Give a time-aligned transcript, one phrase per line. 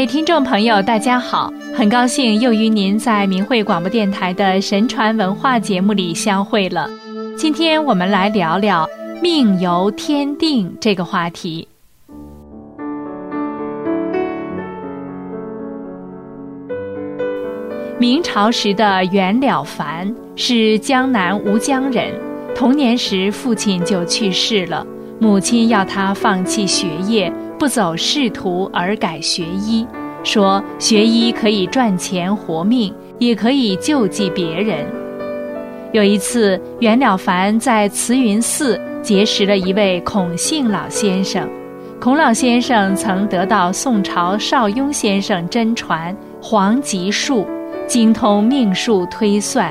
[0.00, 1.52] 位听众朋友，大家好！
[1.76, 6.88] 很高兴又与您在明慧广播电台的神传文化节目里相会了。
[7.36, 8.88] 今天我们来聊聊
[9.20, 11.68] “命由天定”这个话题。
[17.98, 22.10] 明朝时的袁了凡是江南吴江人，
[22.54, 24.86] 童年时父亲就去世了，
[25.18, 27.30] 母亲要他放弃学业。
[27.60, 29.86] 不走仕途而改学医，
[30.24, 34.86] 说学医可以赚钱活命，也可以救济别人。
[35.92, 41.46] 有一次，袁了凡在慈云寺结识了一位孔姓老先生。
[42.00, 47.46] 孔老先生曾得到宋朝邵雍先生真传黄极术，
[47.86, 49.70] 精通命数推算。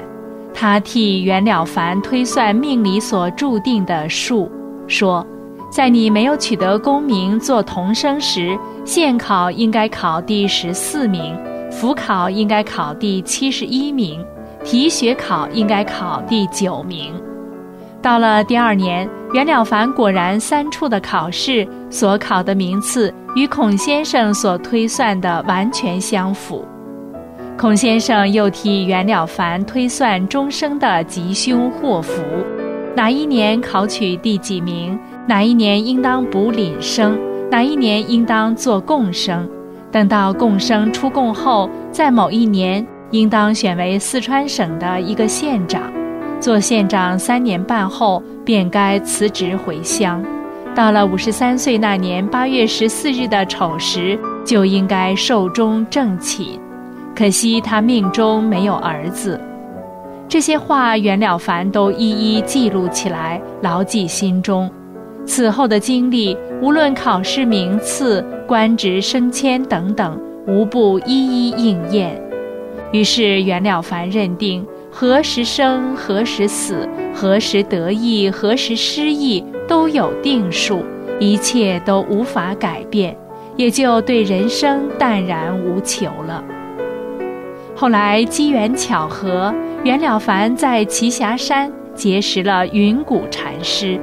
[0.53, 4.47] 他替袁了凡推算命里所注定的数，
[4.87, 5.25] 说。
[5.69, 11.37] 在你没有取得功名做童生时，县考应该考第十四名，
[11.71, 14.25] 府考应该考第七十一名，
[14.63, 17.13] 提学考应该考第九名。
[18.01, 26.65] 到了第二年，袁了凡果然三处的考试所考的名次与孔先生所推算的完全相符。
[27.57, 32.21] 孔先生又替袁了凡推算终生的吉凶祸福，
[32.95, 34.97] 哪一年考取第几名？
[35.29, 37.15] 哪一年应当补廪生？
[37.51, 39.47] 哪一年应当做贡生？
[39.91, 45.83] 等到贡生出贡后，在某一年应当选为四川省的一个县长。
[46.39, 50.19] 做县长三年半后，便该辞职回乡。
[50.73, 56.59] 到了五十三岁那年八月十四日的丑时，就应该寿终正寝。
[57.15, 59.39] 可惜他命中没有儿子。
[60.27, 64.67] 这些话袁了凡都一一记录起来，牢记心中。
[65.29, 72.19] 此后的经历，无论考试名次、官职升迁等等，无不一一应验。
[72.91, 80.83] 于是袁了凡认定：何时生，何时死，何时得意，何时失意，都有定数，
[81.19, 83.15] 一切都无法改变，
[83.55, 86.43] 也就对人生淡然无求了。
[87.75, 89.53] 后来机缘巧合，
[89.83, 93.99] 袁了凡在栖霞山结识了云谷禅师。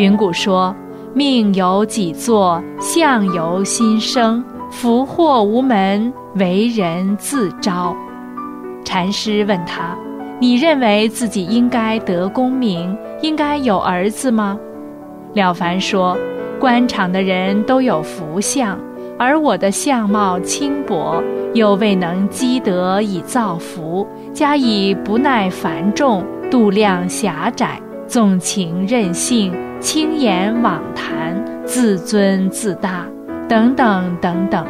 [0.00, 0.74] 云谷说
[1.12, 7.94] ：“命由己作，相由心生，福祸无门，为人自招。”
[8.82, 9.94] 禅师问他
[10.40, 14.58] ：“你认为自己应该得功名，应该有儿子吗？”
[15.34, 16.16] 了凡说
[16.58, 18.78] ：“官场的人都有福相，
[19.18, 21.22] 而我的相貌轻薄，
[21.52, 27.78] 又未能积德以造福，加以不耐繁重，度量狭窄，
[28.10, 33.06] 纵情任性。”轻言妄谈，自尊自大，
[33.48, 34.66] 等等等等。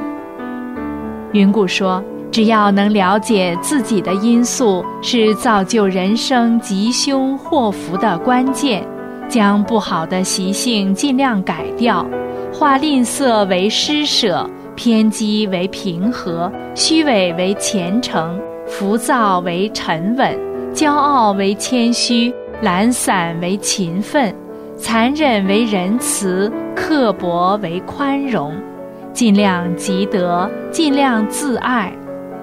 [1.32, 2.00] 云谷说
[2.30, 8.86] ：“只要能了解自己的因素是造就人生吉凶祸福的关键，
[9.28, 12.06] 将不好的习性尽量改掉，
[12.52, 20.38] 化吝啬为施舍，偏激为平和，虚伪为虔诚，浮躁为沉稳，
[20.72, 22.32] 骄傲为谦虚，
[22.62, 24.34] 懒散为勤奋。”
[24.80, 28.54] 残忍为仁慈，刻薄为宽容，
[29.12, 31.92] 尽量积德，尽量自爱。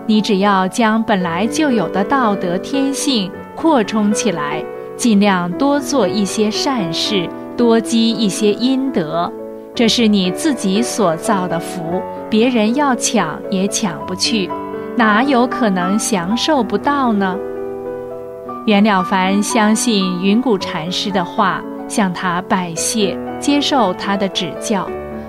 [0.06, 4.64] 你只要将本来就有的道德天性扩充起来，
[4.96, 9.34] 尽量多做一些善事，多积一些阴德，
[9.74, 12.00] 这是你自己所造的福，
[12.30, 14.48] 别人要抢也抢不去，
[14.96, 17.36] 哪有可能享受不到呢？
[18.68, 21.64] 袁了凡相信云谷禅师的话。
[21.90, 24.86] 向他拜谢，接受他的指教，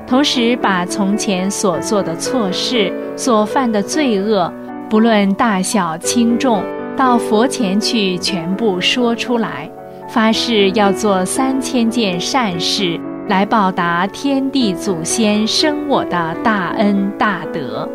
[0.08, 4.52] 同时把从前所做的错事、所犯的罪恶，
[4.90, 6.64] 不论大小轻重，
[6.96, 9.70] 到佛前去全部说出来，
[10.08, 12.98] 发誓要做三千件善事，
[13.28, 17.88] 来报答天地祖先生我的大恩大德。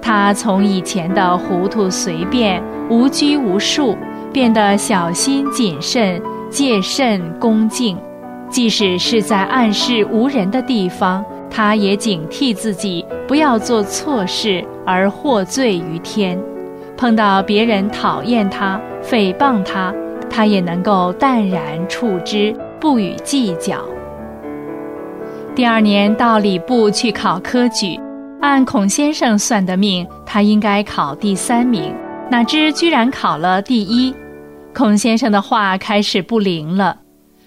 [0.00, 3.94] 他从以前的糊涂随便、无拘无束，
[4.34, 6.20] 变得小心谨慎。
[6.50, 7.98] 戒慎恭敬，
[8.48, 16.38] 即使是在暗室无人的地方，他也警惕自己不要做错事而获罪于天。
[16.96, 19.92] 碰到别人讨厌他、诽谤他，
[20.30, 23.78] 他也能够淡然处之，不予计较。
[25.56, 27.98] 第二年到礼部去考科举，
[28.40, 31.92] 按孔先生算的命，他应该考第三名，
[32.30, 34.14] 哪知居然考了第一。
[34.74, 36.98] 孔先生的话开始不灵了。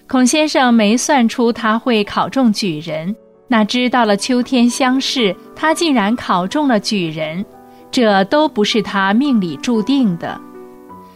[0.08, 3.14] 孔先生没算出他会考中举人，
[3.48, 7.44] 哪知到了秋天乡试，他竟然考中了举人，
[7.90, 10.40] 这都不是他命里注定的。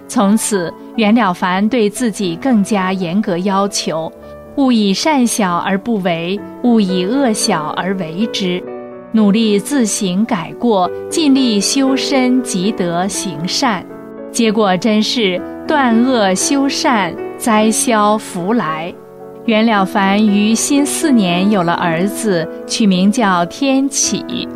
[0.06, 4.12] 从此，袁了凡对自己更加严格要求：
[4.56, 8.62] 勿以善小而不为，勿以恶小而为之。
[9.12, 13.84] 努力自省改过，尽力修身积德行善，
[14.30, 15.40] 结果真是
[15.72, 18.92] 断恶修善，灾消福来。
[19.46, 24.46] 袁了凡于新四年有了儿子，取名叫天启。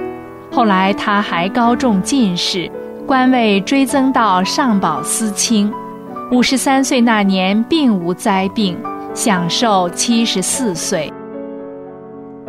[0.52, 2.70] 后来他还高中进士，
[3.06, 5.72] 官位追增到上宝司卿。
[6.30, 8.76] 五十三岁那年并无灾病，
[9.14, 11.10] 享寿七十四岁。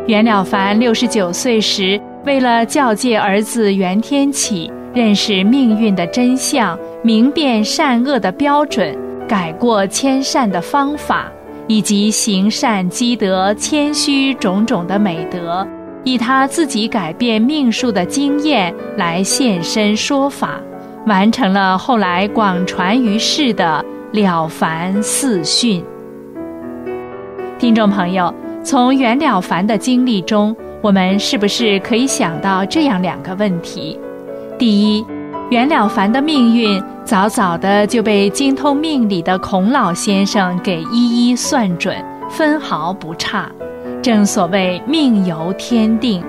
[0.06, 8.98] 袁了凡六十九岁时，为了教诫儿子袁天启认识命运的真相，明辨善恶的标准，
[9.28, 11.30] 改过迁善的方法。
[11.68, 15.64] 以及行善积德、谦虚种种的美德，
[16.02, 20.58] 以他自己改变命数的经验来现身说法，
[21.06, 23.84] 完成了后来广传于世的
[24.18, 25.80] 《了凡四训》。
[27.58, 28.34] 听众朋友，
[28.64, 33.96] 从袁了凡的经历中，我们是不是可以想到这样两个问题？
[34.58, 35.06] 第一，
[35.50, 36.82] 袁了凡的命运。
[37.04, 41.96] 早早的就被精通命理的孔老先生给一一算准，
[42.28, 43.50] 分毫不差。
[44.02, 46.22] 正所谓命由天定，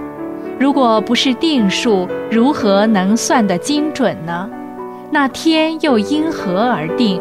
[0.57, 4.49] 如果不是定数，如何能算得精准呢？
[5.11, 7.19] 那天又因何而定？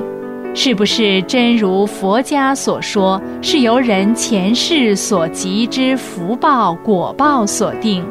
[0.55, 8.05] 是不是真如佛家所说，是由人前世所积之福报果报所定，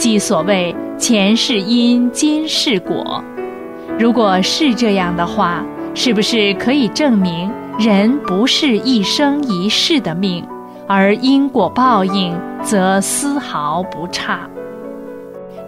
[0.00, 3.22] 即所谓前世因，今世果。
[3.98, 5.62] 如果是这样的话，
[5.94, 10.42] 是不是可以证明人不是一生一世的命，
[10.88, 14.48] 而因果报应则丝毫不差？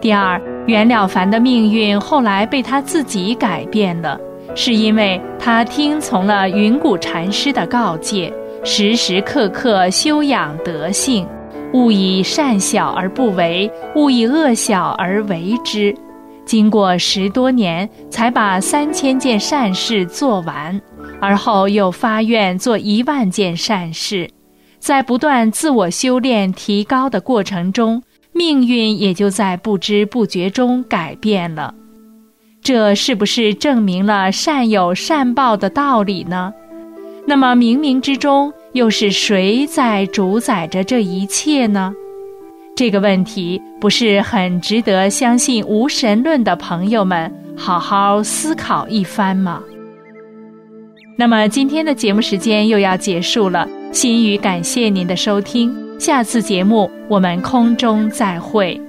[0.01, 4.19] 第二，袁了凡的命运后来被他自己改变了，
[4.55, 8.33] 是因为他听从了云谷禅师的告诫，
[8.65, 11.29] 时时刻刻修养德性，
[11.73, 15.95] 勿以善小而不为，勿以恶小而为之。
[16.45, 20.81] 经过十多年，才把三千件善事做完，
[21.21, 24.29] 而后又发愿做一万件善事，
[24.79, 28.03] 在不断自我修炼提高的过程中，
[28.33, 31.75] 命运也就在不知不觉中改变了。
[32.61, 36.53] 这是不是证明了善有善报的道理呢？
[37.27, 41.93] 那么冥冥之中，又是谁在主宰着这一切呢？
[42.75, 49.63] 这个问题不是很值得相信无神论的朋友们好好思考一番吗？
[51.19, 55.71] 那么今天的节目时间又要结束了，心语感谢您的收听，
[56.01, 58.81] 下次节目我们空中再会。